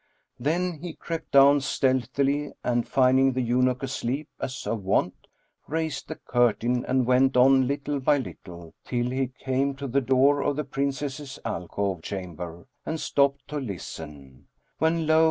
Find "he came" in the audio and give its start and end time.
9.11-9.75